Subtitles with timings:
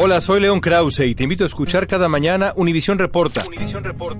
[0.00, 3.44] Hola, soy León Krause y te invito a escuchar cada mañana Univisión Reporta,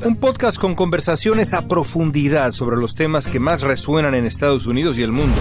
[0.05, 4.99] un podcast con conversaciones a profundidad sobre los temas que más resuenan en Estados Unidos
[4.99, 5.37] y el mundo.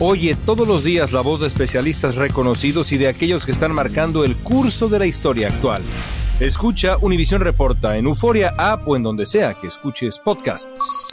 [0.00, 4.24] Oye todos los días la voz de especialistas reconocidos y de aquellos que están marcando
[4.24, 5.82] el curso de la historia actual.
[6.40, 11.12] Escucha Univisión Reporta en Euforia App o en donde sea que escuches podcasts.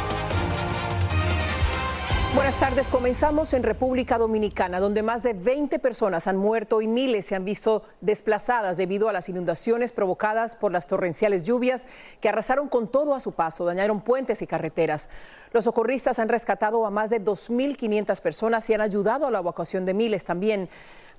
[2.33, 2.87] Buenas tardes.
[2.87, 7.43] Comenzamos en República Dominicana, donde más de 20 personas han muerto y miles se han
[7.43, 11.87] visto desplazadas debido a las inundaciones provocadas por las torrenciales lluvias
[12.21, 15.09] que arrasaron con todo a su paso, dañaron puentes y carreteras.
[15.51, 19.83] Los socorristas han rescatado a más de 2.500 personas y han ayudado a la evacuación
[19.83, 20.69] de miles también.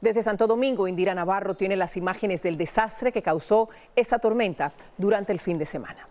[0.00, 5.32] Desde Santo Domingo, Indira Navarro tiene las imágenes del desastre que causó esta tormenta durante
[5.32, 6.08] el fin de semana.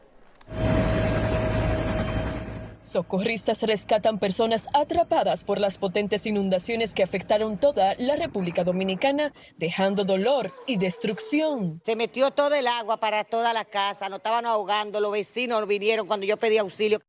[2.84, 10.04] Socorristas rescatan personas atrapadas por las potentes inundaciones que afectaron toda la República Dominicana, dejando
[10.04, 11.80] dolor y destrucción.
[11.86, 16.08] Se metió todo el agua para toda la casa, nos estaban ahogando, los vecinos vinieron
[16.08, 17.02] cuando yo pedí auxilio.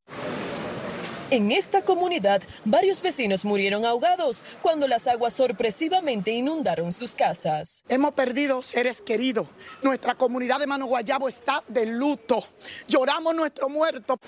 [1.31, 7.83] En esta comunidad, varios vecinos murieron ahogados cuando las aguas sorpresivamente inundaron sus casas.
[7.89, 9.47] Hemos perdido seres queridos.
[9.81, 12.45] Nuestra comunidad de Mano Guayabo está de luto.
[12.87, 14.19] Lloramos nuestro muerto.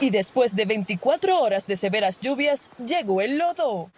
[0.00, 3.90] Y después de 24 horas de severas lluvias, llegó el lodo.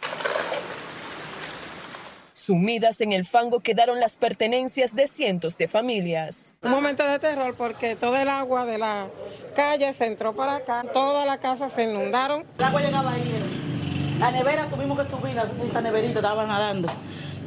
[2.32, 6.54] Sumidas en el fango quedaron las pertenencias de cientos de familias.
[6.62, 9.08] Un momento de terror porque todo el agua de la
[9.56, 12.44] calle se entró para acá, toda la casa se inundaron.
[12.56, 14.16] El agua llegaba ahí.
[14.20, 15.36] La nevera tuvimos que subir,
[15.68, 16.88] esa neverita estaba nadando.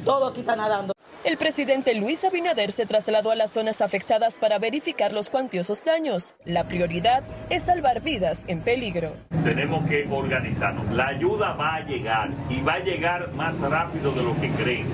[0.04, 0.94] Todo aquí está nadando.
[1.26, 6.34] El presidente Luis Abinader se trasladó a las zonas afectadas para verificar los cuantiosos daños.
[6.46, 9.12] La prioridad es salvar vidas en peligro.
[9.44, 10.90] Tenemos que organizarnos.
[10.96, 14.88] La ayuda va a llegar y va a llegar más rápido de lo que creen.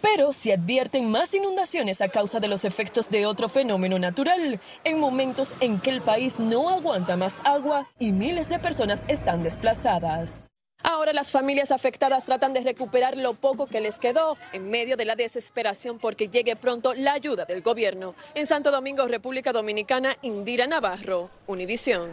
[0.00, 4.98] Pero si advierten más inundaciones a causa de los efectos de otro fenómeno natural, en
[4.98, 10.50] momentos en que el país no aguanta más agua y miles de personas están desplazadas.
[10.82, 15.04] Ahora las familias afectadas tratan de recuperar lo poco que les quedó en medio de
[15.04, 18.14] la desesperación porque llegue pronto la ayuda del gobierno.
[18.34, 22.10] En Santo Domingo, República Dominicana, Indira Navarro, Univisión.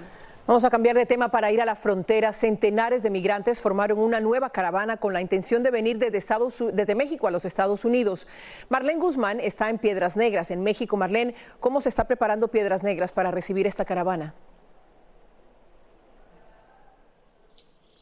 [0.50, 2.34] Vamos a cambiar de tema para ir a la frontera.
[2.34, 6.96] Centenares de migrantes formaron una nueva caravana con la intención de venir desde, Estados, desde
[6.96, 8.28] México a los Estados Unidos.
[8.68, 10.98] Marlene Guzmán está en Piedras Negras, en México.
[10.98, 14.34] Marlene, ¿cómo se está preparando Piedras Negras para recibir esta caravana?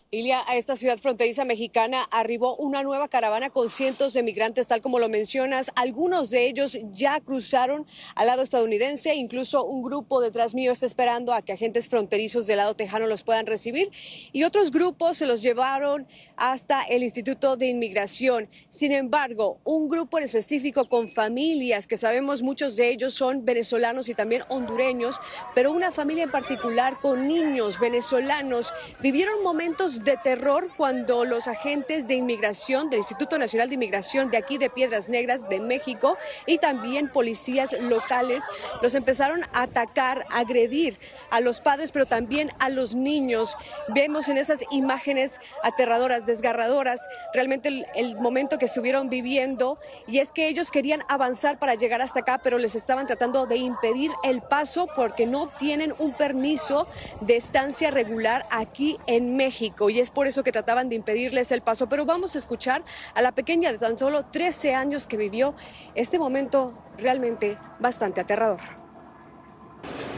[0.10, 4.80] Ilia, a esta ciudad fronteriza mexicana arribó una nueva caravana con cientos de migrantes, tal
[4.80, 5.70] como lo mencionas.
[5.76, 7.86] Algunos de ellos ya cruzaron
[8.16, 12.56] al lado estadounidense, incluso un grupo detrás mío está esperando a que agentes fronterizos del
[12.56, 13.92] lado tejano los puedan recibir
[14.32, 16.08] y otros grupos se los llevaron
[16.38, 18.48] hasta el Instituto de Inmigración.
[18.70, 24.08] Sin embargo, un grupo en específico con familias, que sabemos muchos de ellos son venezolanos
[24.08, 25.20] y también hondureños,
[25.54, 32.08] pero una familia en particular con niños venezolanos, vivieron momentos de terror cuando los agentes
[32.08, 36.58] de inmigración del Instituto Nacional de Inmigración de aquí de Piedras Negras de México y
[36.58, 38.44] también policías locales
[38.82, 41.00] los empezaron a atacar, a agredir
[41.30, 43.56] a los padres, pero también a los niños.
[43.90, 47.02] Vemos en esas imágenes aterradoras, desgarradoras,
[47.34, 52.02] realmente el, el momento que estuvieron viviendo y es que ellos querían avanzar para llegar
[52.02, 56.88] hasta acá, pero les estaban tratando de impedir el paso porque no tienen un permiso
[57.22, 61.62] de estancia regular aquí en México y es por eso que trataban de impedirles el
[61.62, 61.88] paso.
[61.88, 62.84] Pero vamos a escuchar
[63.14, 65.56] a la pequeña de tan solo 13 años que vivió
[65.96, 68.60] este momento realmente bastante aterrador.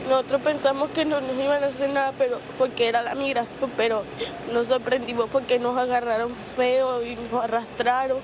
[0.10, 4.04] Nosotros pensamos que no nos iban a hacer nada, pero porque era la migración, pero
[4.52, 8.18] nos sorprendimos porque nos agarraron feo y nos arrastraron.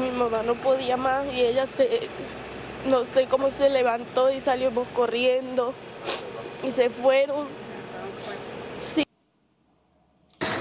[0.00, 2.08] Mi mamá no podía más y ella se,
[2.88, 5.72] no sé cómo se levantó y salimos corriendo
[6.66, 7.46] y se fueron.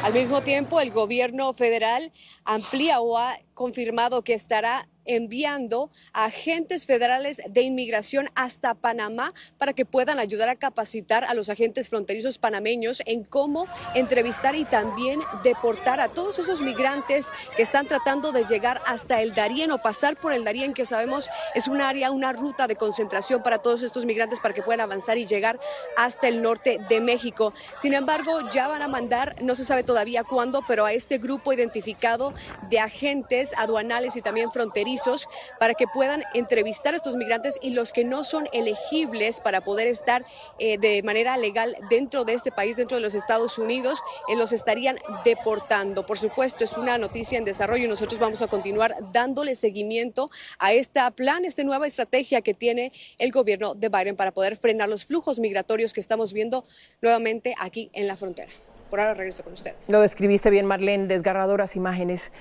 [0.05, 2.11] Al mismo tiempo, el gobierno federal
[2.43, 9.85] amplía o ha confirmado que estará enviando agentes federales de inmigración hasta Panamá para que
[9.85, 15.99] puedan ayudar a capacitar a los agentes fronterizos panameños en cómo entrevistar y también deportar
[15.99, 20.33] a todos esos migrantes que están tratando de llegar hasta el Darién o pasar por
[20.33, 24.39] el Darién, que sabemos es un área, una ruta de concentración para todos estos migrantes
[24.39, 25.59] para que puedan avanzar y llegar
[25.97, 27.53] hasta el norte de México.
[27.77, 31.53] Sin embargo, ya van a mandar, no se sabe todavía cuándo, pero a este grupo
[31.53, 32.33] identificado
[32.69, 35.27] de agentes aduanales y también fronterizos
[35.59, 39.87] para que puedan entrevistar a estos migrantes y los que no son elegibles para poder
[39.87, 40.25] estar
[40.59, 44.51] eh, de manera legal dentro de este país, dentro de los Estados Unidos, eh, los
[44.51, 46.05] estarían deportando.
[46.05, 50.73] Por supuesto, es una noticia en desarrollo y nosotros vamos a continuar dándole seguimiento a
[50.73, 55.05] este plan, esta nueva estrategia que tiene el gobierno de Biden para poder frenar los
[55.05, 56.65] flujos migratorios que estamos viendo
[57.01, 58.51] nuevamente aquí en la frontera.
[58.89, 59.89] Por ahora regreso con ustedes.
[59.89, 62.31] Lo describiste bien, Marlene, desgarradoras imágenes.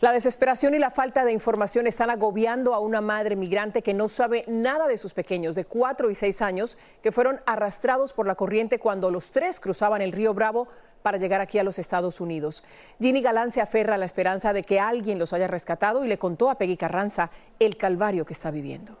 [0.00, 4.08] La desesperación y la falta de información están agobiando a una madre migrante que no
[4.08, 8.34] sabe nada de sus pequeños de cuatro y seis años que fueron arrastrados por la
[8.34, 10.68] corriente cuando los tres cruzaban el río Bravo
[11.02, 12.62] para llegar aquí a los Estados Unidos.
[13.00, 16.18] Ginny Galán se aferra a la esperanza de que alguien los haya rescatado y le
[16.18, 18.98] contó a Peggy Carranza el calvario que está viviendo.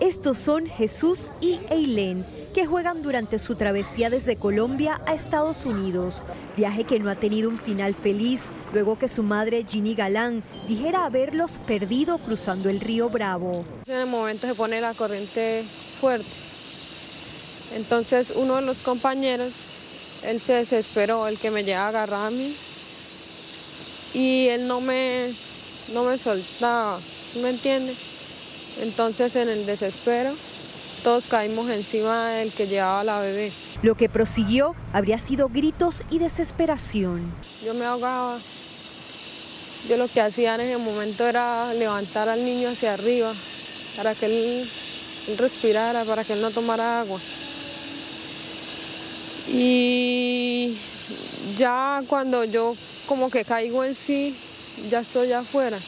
[0.00, 6.22] Estos son Jesús y Eileen, que juegan durante su travesía desde Colombia a Estados Unidos.
[6.56, 11.06] Viaje que no ha tenido un final feliz luego que su madre Ginny Galán dijera
[11.06, 13.64] haberlos perdido cruzando el río Bravo.
[13.86, 15.64] En el momento se pone la corriente
[16.00, 16.28] fuerte.
[17.74, 19.52] Entonces uno de los compañeros,
[20.22, 22.54] él se desesperó, el que me llega a agarrar a mí.
[24.12, 25.32] Y él no me,
[25.94, 27.00] no me soltaba,
[27.40, 27.94] ¿me entiende?
[28.82, 30.34] Entonces en el desespero
[31.02, 33.52] todos caímos encima del que llevaba la bebé.
[33.82, 37.32] Lo que prosiguió habría sido gritos y desesperación.
[37.64, 38.38] Yo me ahogaba.
[39.88, 43.32] Yo lo que hacía en ese momento era levantar al niño hacia arriba
[43.96, 44.68] para que él,
[45.28, 47.18] él respirara, para que él no tomara agua.
[49.48, 50.76] Y
[51.58, 52.76] ya cuando yo
[53.06, 54.36] como que caigo en sí,
[54.88, 55.78] ya estoy afuera,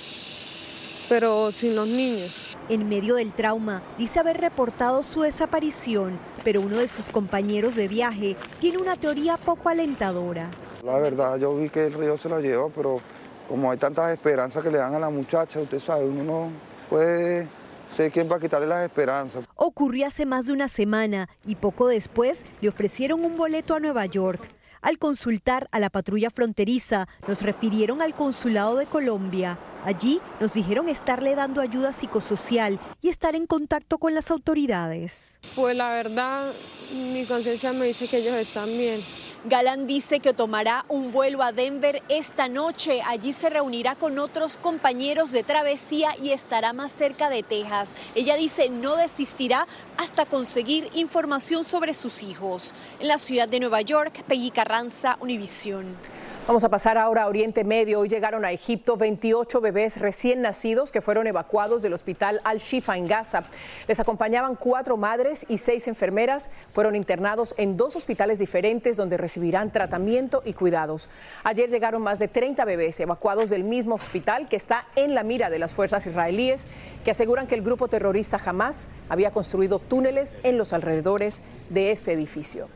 [1.08, 2.43] pero sin los niños.
[2.70, 7.88] En medio del trauma, dice haber reportado su desaparición, pero uno de sus compañeros de
[7.88, 10.50] viaje tiene una teoría poco alentadora.
[10.82, 13.02] La verdad, yo vi que el río se la lleva, pero
[13.50, 16.48] como hay tantas esperanzas que le dan a la muchacha, usted sabe, uno no
[16.88, 17.48] puede
[17.94, 19.44] ser quien va a quitarle las esperanzas.
[19.56, 24.06] Ocurrió hace más de una semana y poco después le ofrecieron un boleto a Nueva
[24.06, 24.40] York.
[24.84, 29.58] Al consultar a la patrulla fronteriza, nos refirieron al consulado de Colombia.
[29.82, 35.40] Allí nos dijeron estarle dando ayuda psicosocial y estar en contacto con las autoridades.
[35.56, 36.52] Pues la verdad,
[36.92, 39.00] mi conciencia me dice que ellos están bien.
[39.46, 43.02] Galán dice que tomará un vuelo a Denver esta noche.
[43.06, 47.90] Allí se reunirá con otros compañeros de travesía y estará más cerca de Texas.
[48.14, 49.66] Ella dice no desistirá
[49.98, 52.72] hasta conseguir información sobre sus hijos.
[53.00, 55.94] En la ciudad de Nueva York, Peggy Carranza, Univisión.
[56.46, 58.00] Vamos a pasar ahora a Oriente Medio.
[58.00, 63.06] Hoy llegaron a Egipto 28 bebés recién nacidos que fueron evacuados del hospital Al-Shifa en
[63.06, 63.44] Gaza.
[63.88, 66.50] Les acompañaban cuatro madres y seis enfermeras.
[66.74, 71.08] Fueron internados en dos hospitales diferentes donde recibirán tratamiento y cuidados.
[71.44, 75.48] Ayer llegaron más de 30 bebés evacuados del mismo hospital que está en la mira
[75.48, 76.66] de las fuerzas israelíes
[77.06, 81.40] que aseguran que el grupo terrorista Hamas había construido túneles en los alrededores
[81.70, 82.68] de este edificio.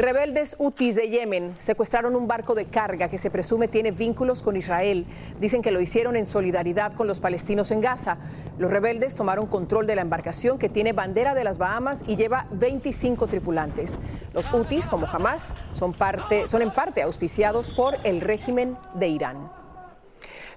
[0.00, 4.56] Rebeldes hutis de Yemen secuestraron un barco de carga que se presume tiene vínculos con
[4.56, 5.04] Israel.
[5.38, 8.16] Dicen que lo hicieron en solidaridad con los palestinos en Gaza.
[8.58, 12.46] Los rebeldes tomaron control de la embarcación que tiene bandera de las Bahamas y lleva
[12.52, 13.98] 25 tripulantes.
[14.32, 19.59] Los hutis, como jamás, son, parte, son en parte auspiciados por el régimen de Irán.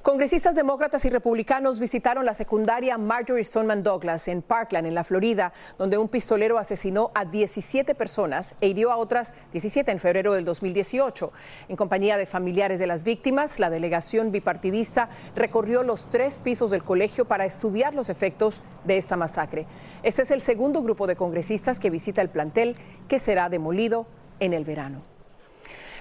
[0.03, 5.53] Congresistas demócratas y republicanos visitaron la secundaria Marjorie Stoneman Douglas en Parkland, en la Florida,
[5.77, 10.43] donde un pistolero asesinó a 17 personas e hirió a otras 17 en febrero del
[10.43, 11.31] 2018.
[11.69, 15.07] En compañía de familiares de las víctimas, la delegación bipartidista
[15.37, 19.67] recorrió los tres pisos del colegio para estudiar los efectos de esta masacre.
[20.03, 22.75] Este es el segundo grupo de congresistas que visita el plantel
[23.07, 24.05] que será demolido
[24.41, 25.12] en el verano.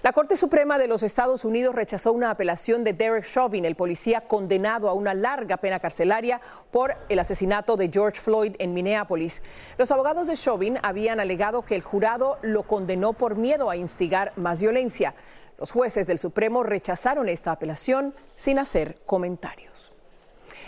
[0.02, 4.22] La Corte Suprema de los Estados Unidos rechazó una apelación de Derek Chauvin, el policía
[4.22, 6.40] condenado a una larga pena carcelaria
[6.72, 9.42] por el asesinato de George Floyd en Minneapolis.
[9.78, 14.32] Los abogados de Chauvin habían alegado que el jurado lo condenó por miedo a instigar
[14.34, 15.14] más violencia.
[15.56, 19.92] Los jueces del Supremo rechazaron esta apelación sin hacer comentarios.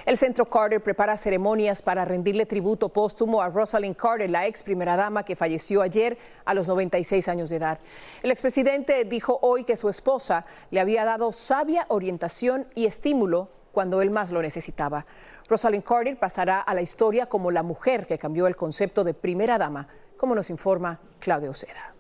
[0.04, 4.96] El Centro Carter prepara ceremonias para rendirle tributo póstumo a Rosalind Carter, la ex primera
[4.96, 7.78] dama que falleció ayer a los 96 años de edad.
[8.22, 14.02] El expresidente dijo hoy que su esposa le había dado sabia orientación y estímulo cuando
[14.02, 15.06] él más lo necesitaba.
[15.48, 19.56] Rosalind Carter pasará a la historia como la mujer que cambió el concepto de primera
[19.56, 21.94] dama, como nos informa Claudia Oceda.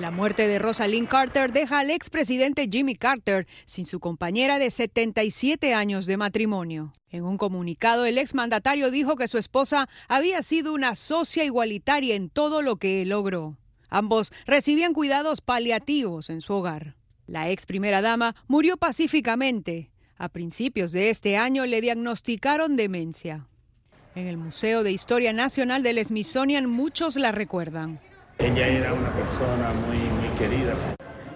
[0.00, 5.74] La muerte de Rosalind Carter deja al expresidente Jimmy Carter sin su compañera de 77
[5.74, 6.94] años de matrimonio.
[7.10, 12.30] En un comunicado, el exmandatario dijo que su esposa había sido una socia igualitaria en
[12.30, 13.58] todo lo que logró.
[13.90, 16.96] Ambos recibían cuidados paliativos en su hogar.
[17.26, 19.90] La ex primera dama murió pacíficamente.
[20.16, 23.48] A principios de este año le diagnosticaron demencia.
[24.14, 28.00] En el Museo de Historia Nacional del Smithsonian muchos la recuerdan.
[28.40, 30.72] Ella era una persona muy, muy querida.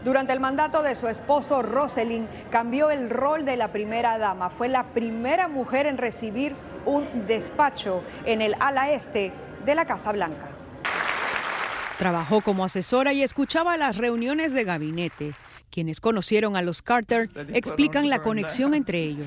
[0.02, 4.49] Durante el mandato de su esposo Roselyn cambió el rol de la primera dama.
[4.49, 6.54] Fue la primera mujer en recibir
[6.87, 9.32] un despacho en el ala este
[9.66, 10.49] de la Casa Blanca.
[11.99, 15.34] Trabajó como asesora y escuchaba las reuniones de gabinete.
[15.70, 19.26] Quienes conocieron a los Carter explican la conexión entre ellos.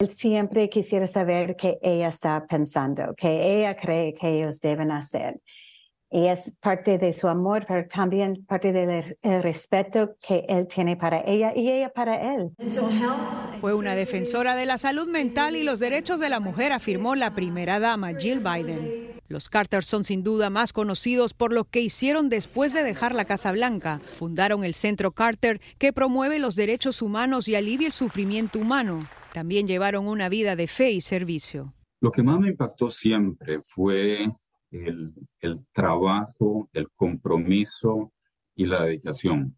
[0.00, 5.40] Él siempre quisiera saber qué ella está pensando, qué ella cree que ellos deben hacer
[6.12, 11.22] y es parte de su amor, pero también parte del respeto que él tiene para
[11.26, 12.50] ella y ella para él.
[13.60, 17.34] Fue una defensora de la salud mental y los derechos de la mujer, afirmó la
[17.34, 19.08] primera dama, Jill Biden.
[19.28, 23.24] Los Carter son sin duda más conocidos por lo que hicieron después de dejar la
[23.24, 23.98] Casa Blanca.
[24.18, 29.08] Fundaron el Centro Carter, que promueve los derechos humanos y alivia el sufrimiento humano.
[29.32, 31.72] También llevaron una vida de fe y servicio.
[32.02, 34.26] Lo que más me impactó siempre fue
[34.72, 38.12] el, trabajo, el compromiso
[38.54, 39.56] y la dedicación.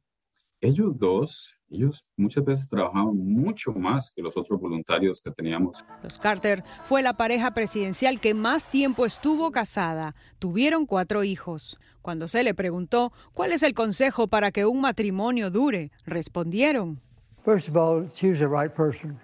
[0.60, 5.84] Ellos dos, ellos muchas veces trabajaban mucho más que los otros voluntarios que teníamos.
[6.02, 10.14] Los Carter fue la pareja presidencial que más tiempo estuvo casada.
[10.38, 11.78] Tuvieron cuatro hijos.
[12.00, 17.00] Cuando se le preguntó cuál es el consejo para que un matrimonio dure, respondieron.
[17.44, 19.18] First of all, choose the right person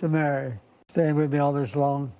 [0.00, 0.52] to marry.
[0.90, 2.12] Staying with me all this long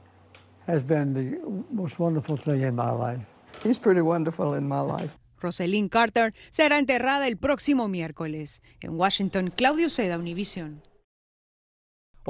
[0.69, 1.39] has been the
[1.73, 3.21] most wonderful thing in my life.
[3.65, 5.17] He's pretty wonderful in my life.
[5.41, 8.61] Rosalind Carter será enterrada el próximo miércoles.
[8.81, 10.83] En Washington, Claudio Seda, Univision.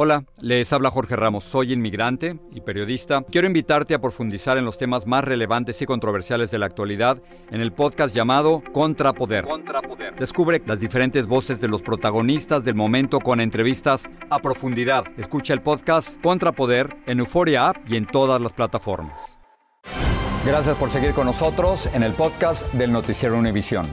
[0.00, 3.24] Hola, les habla Jorge Ramos, soy inmigrante y periodista.
[3.32, 7.60] Quiero invitarte a profundizar en los temas más relevantes y controversiales de la actualidad en
[7.60, 9.44] el podcast llamado Contrapoder.
[9.44, 10.14] Contrapoder.
[10.14, 15.02] Descubre las diferentes voces de los protagonistas del momento con entrevistas a profundidad.
[15.16, 19.36] Escucha el podcast Contrapoder en Euforia App y en todas las plataformas.
[20.46, 23.84] Gracias por seguir con nosotros en el podcast del Noticiero Univisión.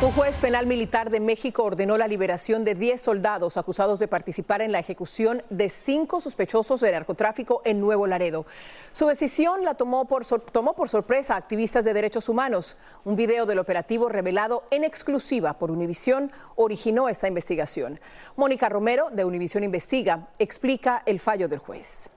[0.00, 4.62] Un juez penal militar de México ordenó la liberación de 10 soldados acusados de participar
[4.62, 8.46] en la ejecución de cinco sospechosos de narcotráfico en Nuevo Laredo.
[8.92, 12.76] Su decisión la tomó por, tomó por sorpresa a activistas de derechos humanos.
[13.04, 17.98] Un video del operativo revelado en exclusiva por Univisión originó esta investigación.
[18.36, 22.08] Mónica Romero, de Univisión Investiga, explica el fallo del juez.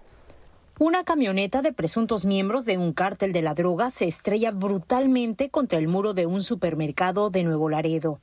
[0.84, 5.78] Una camioneta de presuntos miembros de un cártel de la droga se estrella brutalmente contra
[5.78, 8.20] el muro de un supermercado de Nuevo Laredo.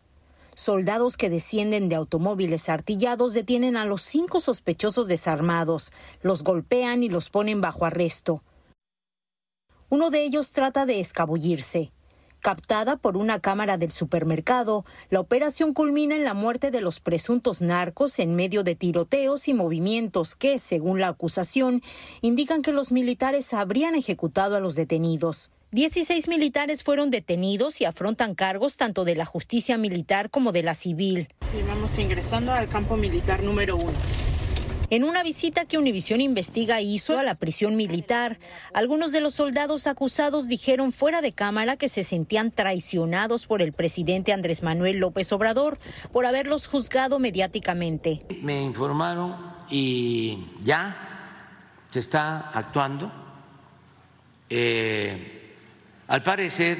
[0.56, 7.08] Soldados que descienden de automóviles artillados detienen a los cinco sospechosos desarmados, los golpean y
[7.08, 8.42] los ponen bajo arresto.
[9.88, 11.92] Uno de ellos trata de escabullirse.
[12.40, 17.60] Captada por una cámara del supermercado, la operación culmina en la muerte de los presuntos
[17.60, 21.82] narcos en medio de tiroteos y movimientos que, según la acusación,
[22.20, 25.50] indican que los militares habrían ejecutado a los detenidos.
[25.72, 30.74] Dieciséis militares fueron detenidos y afrontan cargos tanto de la justicia militar como de la
[30.74, 31.28] civil.
[31.66, 33.92] Vamos ingresando al campo militar número uno.
[34.90, 38.38] En una visita que Univisión Investiga hizo a la prisión militar,
[38.72, 43.74] algunos de los soldados acusados dijeron fuera de cámara que se sentían traicionados por el
[43.74, 45.78] presidente Andrés Manuel López Obrador
[46.10, 48.20] por haberlos juzgado mediáticamente.
[48.40, 49.36] Me informaron
[49.68, 53.12] y ya se está actuando.
[54.48, 55.52] Eh,
[56.06, 56.78] al parecer,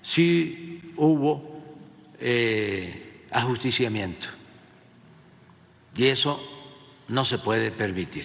[0.00, 1.60] sí hubo
[2.18, 4.28] eh, ajusticiamiento.
[5.94, 6.55] Y eso
[7.08, 8.24] no se puede permitir.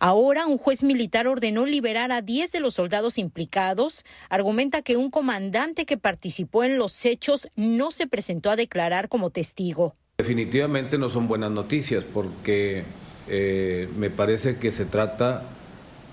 [0.00, 4.04] Ahora un juez militar ordenó liberar a 10 de los soldados implicados.
[4.28, 9.30] Argumenta que un comandante que participó en los hechos no se presentó a declarar como
[9.30, 9.96] testigo.
[10.18, 12.84] Definitivamente no son buenas noticias porque
[13.28, 15.44] eh, me parece que se trata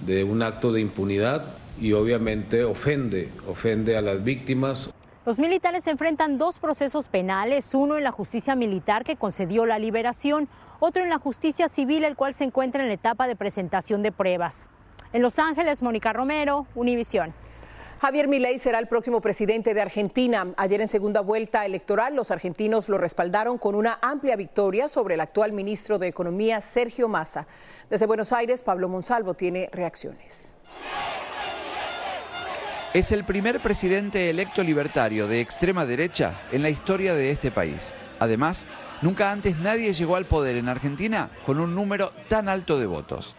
[0.06, 4.90] de un acto de impunidad y obviamente ofende, ofende a las víctimas.
[5.26, 10.48] Los militares enfrentan dos procesos penales, uno en la justicia militar que concedió la liberación,
[10.80, 14.12] otro en la justicia civil, el cual se encuentra en la etapa de presentación de
[14.12, 14.70] pruebas.
[15.14, 17.34] En Los Ángeles, Mónica Romero, Univisión.
[18.00, 20.46] Javier Milei será el próximo presidente de Argentina.
[20.58, 25.22] Ayer en segunda vuelta electoral, los argentinos lo respaldaron con una amplia victoria sobre el
[25.22, 27.48] actual ministro de Economía, Sergio Massa.
[27.90, 30.54] Desde Buenos Aires, Pablo Monsalvo tiene reacciones.
[32.96, 37.94] Es el primer presidente electo libertario de extrema derecha en la historia de este país.
[38.20, 38.68] Además,
[39.02, 43.36] nunca antes nadie llegó al poder en Argentina con un número tan alto de votos.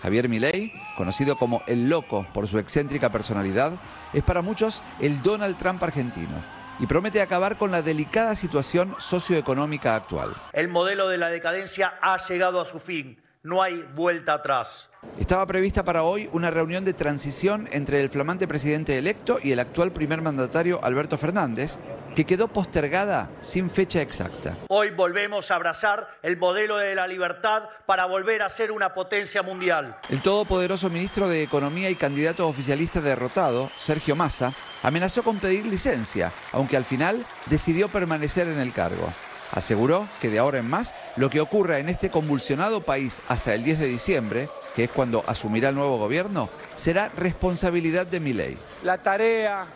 [0.00, 3.74] Javier Milei, conocido como el loco por su excéntrica personalidad,
[4.14, 6.42] es para muchos el Donald Trump argentino
[6.78, 10.34] y promete acabar con la delicada situación socioeconómica actual.
[10.54, 14.88] El modelo de la decadencia ha llegado a su fin, no hay vuelta atrás.
[15.18, 19.60] Estaba prevista para hoy una reunión de transición entre el flamante presidente electo y el
[19.60, 21.76] actual primer mandatario Alberto Fernández,
[22.16, 24.56] que quedó postergada sin fecha exacta.
[24.68, 29.42] Hoy volvemos a abrazar el modelo de la libertad para volver a ser una potencia
[29.42, 29.98] mundial.
[30.08, 36.32] El todopoderoso ministro de Economía y candidato oficialista derrotado, Sergio Massa, amenazó con pedir licencia,
[36.50, 39.12] aunque al final decidió permanecer en el cargo.
[39.50, 43.64] Aseguró que de ahora en más, lo que ocurra en este convulsionado país hasta el
[43.64, 48.58] 10 de diciembre, que es cuando asumirá el nuevo gobierno, será responsabilidad de Milei.
[48.82, 49.66] La tarea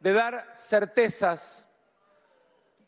[0.00, 1.66] de dar certezas,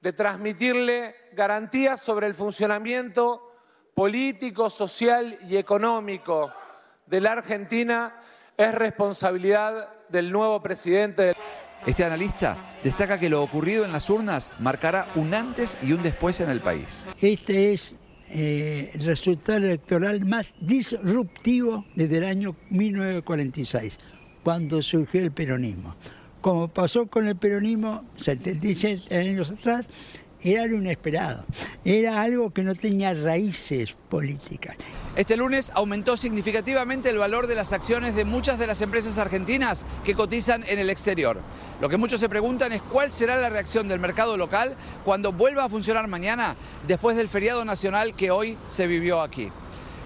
[0.00, 3.52] de transmitirle garantías sobre el funcionamiento
[3.94, 6.52] político, social y económico
[7.06, 8.18] de la Argentina
[8.56, 11.34] es responsabilidad del nuevo presidente.
[11.86, 16.38] Este analista destaca que lo ocurrido en las urnas marcará un antes y un después
[16.38, 17.08] en el país.
[17.20, 17.96] Este es
[18.28, 23.98] eh, el resultado electoral más disruptivo desde el año 1946,
[24.44, 25.96] cuando surgió el peronismo.
[26.40, 29.88] Como pasó con el peronismo 77 años atrás,
[30.42, 31.44] era lo inesperado,
[31.84, 34.76] era algo que no tenía raíces políticas.
[35.14, 39.84] Este lunes aumentó significativamente el valor de las acciones de muchas de las empresas argentinas
[40.04, 41.40] que cotizan en el exterior.
[41.80, 45.64] Lo que muchos se preguntan es cuál será la reacción del mercado local cuando vuelva
[45.64, 46.56] a funcionar mañana
[46.86, 49.50] después del feriado nacional que hoy se vivió aquí.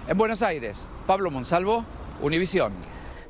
[0.07, 1.85] En Buenos Aires, Pablo Monsalvo,
[2.21, 2.73] Univisión.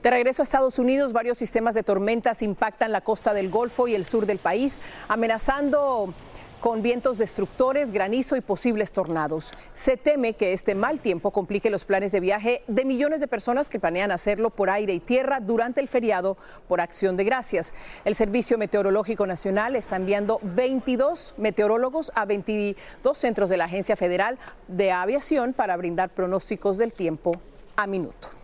[0.01, 3.95] De regreso a Estados Unidos, varios sistemas de tormentas impactan la costa del Golfo y
[3.95, 6.13] el sur del país, amenazando
[6.59, 9.51] con vientos destructores, granizo y posibles tornados.
[9.73, 13.69] Se teme que este mal tiempo complique los planes de viaje de millones de personas
[13.69, 16.37] que planean hacerlo por aire y tierra durante el feriado
[16.67, 17.73] por acción de gracias.
[18.05, 24.37] El Servicio Meteorológico Nacional está enviando 22 meteorólogos a 22 centros de la Agencia Federal
[24.67, 27.39] de Aviación para brindar pronósticos del tiempo
[27.75, 28.36] a minuto.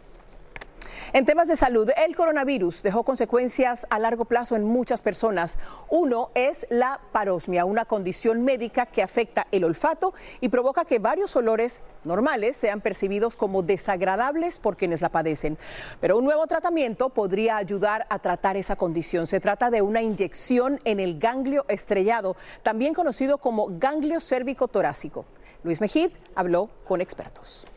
[1.14, 5.58] En temas de salud, el coronavirus dejó consecuencias a largo plazo en muchas personas.
[5.90, 11.36] Uno es la parosmia, una condición médica que afecta el olfato y provoca que varios
[11.36, 15.58] olores normales sean percibidos como desagradables por quienes la padecen.
[16.00, 19.28] Pero un nuevo tratamiento podría ayudar a tratar esa condición.
[19.28, 25.26] Se trata de una inyección en el ganglio estrellado, también conocido como ganglio cérvico torácico.
[25.64, 27.68] Luis Mejid habló con expertos.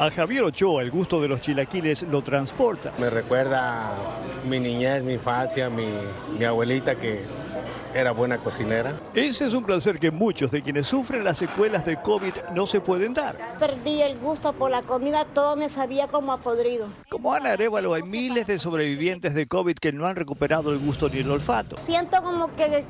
[0.00, 2.92] A Javier Ochoa el gusto de los chilaquiles lo transporta.
[2.98, 3.92] Me recuerda
[4.48, 5.86] mi niñez, mi infancia, mi,
[6.36, 7.22] mi abuelita que
[7.94, 8.92] era buena cocinera.
[9.14, 12.80] Ese es un placer que muchos de quienes sufren las secuelas de COVID no se
[12.80, 13.56] pueden dar.
[13.58, 16.88] Perdí el gusto por la comida, todo me sabía como a podrido.
[17.08, 21.08] Como Ana Arevalo, hay miles de sobrevivientes de COVID que no han recuperado el gusto
[21.08, 21.76] ni el olfato.
[21.76, 22.84] Siento como que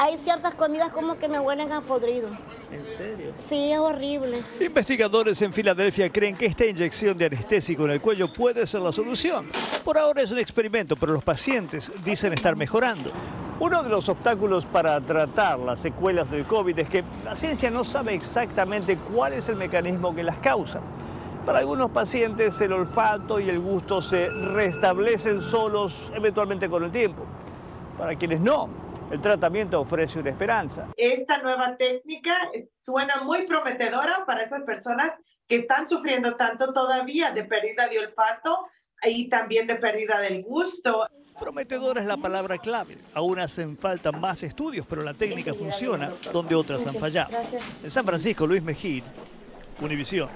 [0.00, 2.30] hay ciertas comidas como que me huelen a podrido.
[2.72, 3.32] ¿En serio?
[3.34, 4.42] Sí, es horrible.
[4.58, 8.92] Investigadores en Filadelfia creen que esta inyección de anestésico en el cuello puede ser la
[8.92, 9.50] solución.
[9.84, 13.10] Por ahora es un experimento, pero los pacientes dicen estar mejorando.
[13.58, 17.84] Uno de los obstáculos para tratar las secuelas del COVID es que la ciencia no
[17.84, 20.80] sabe exactamente cuál es el mecanismo que las causa.
[21.44, 27.26] Para algunos pacientes el olfato y el gusto se restablecen solos eventualmente con el tiempo.
[27.98, 28.70] Para quienes no,
[29.10, 30.88] el tratamiento ofrece una esperanza.
[30.96, 32.34] Esta nueva técnica
[32.80, 35.12] suena muy prometedora para esas personas
[35.46, 38.68] que están sufriendo tanto todavía de pérdida de olfato
[39.02, 41.06] y también de pérdida del gusto.
[41.38, 42.98] Prometedora es la palabra clave.
[43.14, 47.30] Aún hacen falta más estudios, pero la técnica funciona donde otras han fallado.
[47.82, 49.02] En San Francisco, Luis Mejid,
[49.80, 50.28] Univisión.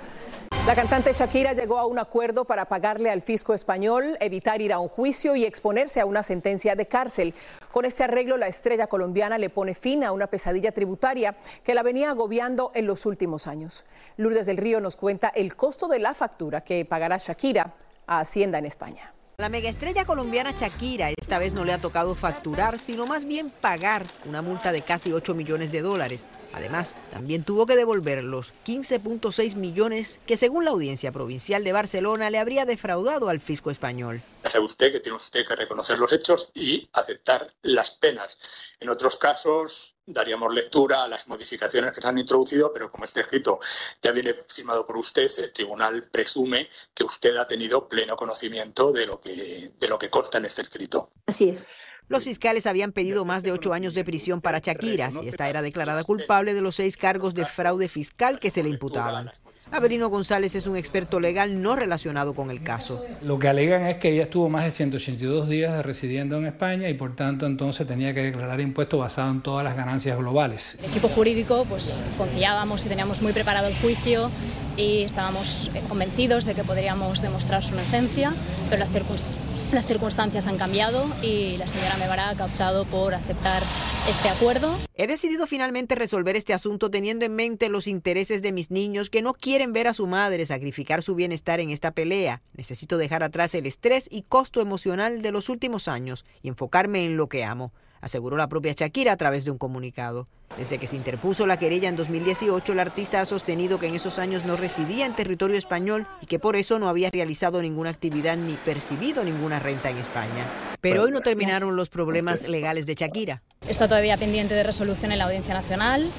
[0.66, 4.78] La cantante Shakira llegó a un acuerdo para pagarle al fisco español, evitar ir a
[4.78, 7.34] un juicio y exponerse a una sentencia de cárcel.
[7.70, 11.82] Con este arreglo, la estrella colombiana le pone fin a una pesadilla tributaria que la
[11.82, 13.84] venía agobiando en los últimos años.
[14.16, 17.74] Lourdes del Río nos cuenta el costo de la factura que pagará Shakira
[18.06, 19.12] a Hacienda en España.
[19.36, 24.06] La megaestrella colombiana Shakira esta vez no le ha tocado facturar, sino más bien pagar
[24.26, 26.24] una multa de casi 8 millones de dólares.
[26.52, 32.30] Además, también tuvo que devolver los 15.6 millones que según la Audiencia Provincial de Barcelona
[32.30, 34.22] le habría defraudado al fisco español.
[34.44, 38.38] Sabe usted que tiene usted que reconocer los hechos y aceptar las penas.
[38.78, 43.20] En otros casos, daríamos lectura a las modificaciones que se han introducido, pero como este
[43.20, 43.60] escrito
[44.02, 49.06] ya viene firmado por usted, el tribunal presume que usted ha tenido pleno conocimiento de
[49.06, 51.10] lo que, de lo que consta en este escrito.
[51.26, 51.60] Así es.
[52.08, 55.62] Los fiscales habían pedido más de ocho años de prisión para Shakira, si esta era
[55.62, 59.30] declarada culpable de los seis cargos de fraude fiscal que se le imputaban.
[59.70, 63.02] Averino González es un experto legal no relacionado con el caso.
[63.22, 66.94] Lo que alegan es que ella estuvo más de 182 días residiendo en España y
[66.94, 70.76] por tanto entonces tenía que declarar impuestos basado en todas las ganancias globales.
[70.80, 74.30] El equipo jurídico pues confiábamos y teníamos muy preparado el juicio
[74.76, 78.34] y estábamos convencidos de que podríamos demostrar su inocencia,
[78.68, 83.62] pero las circunstancias las circunstancias han cambiado y la señora Mebarak ha optado por aceptar
[84.08, 84.76] este acuerdo.
[84.94, 89.22] He decidido finalmente resolver este asunto teniendo en mente los intereses de mis niños que
[89.22, 92.42] no quieren ver a su madre sacrificar su bienestar en esta pelea.
[92.52, 97.16] Necesito dejar atrás el estrés y costo emocional de los últimos años y enfocarme en
[97.16, 97.72] lo que amo
[98.04, 100.26] aseguró la propia Shakira a través de un comunicado.
[100.58, 104.18] Desde que se interpuso la querella en 2018, el artista ha sostenido que en esos
[104.18, 108.36] años no residía en territorio español y que por eso no había realizado ninguna actividad
[108.36, 110.44] ni percibido ninguna renta en España.
[110.82, 113.42] Pero hoy no terminaron los problemas legales de Shakira.
[113.66, 116.10] Está todavía pendiente de resolución en la Audiencia Nacional.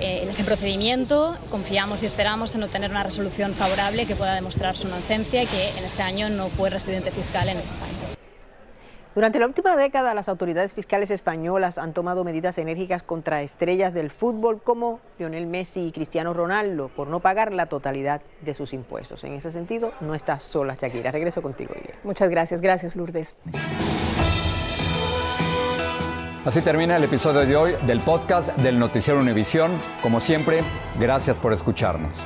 [0.00, 4.76] Eh, en ese procedimiento confiamos y esperamos en obtener una resolución favorable que pueda demostrar
[4.76, 8.11] su inocencia y que en ese año no fue residente fiscal en España.
[9.14, 14.10] Durante la última década, las autoridades fiscales españolas han tomado medidas enérgicas contra estrellas del
[14.10, 19.22] fútbol como Lionel Messi y Cristiano Ronaldo por no pagar la totalidad de sus impuestos.
[19.24, 21.10] En ese sentido, no está sola Shakira.
[21.10, 21.94] Regreso contigo, Ilia.
[22.04, 22.62] Muchas gracias.
[22.62, 23.36] Gracias, Lourdes.
[26.46, 29.78] Así termina el episodio de hoy del podcast del Noticiero Univisión.
[30.00, 30.62] Como siempre,
[30.98, 32.16] gracias por escucharnos.